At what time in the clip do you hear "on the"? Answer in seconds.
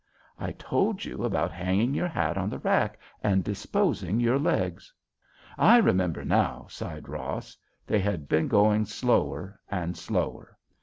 2.35-2.57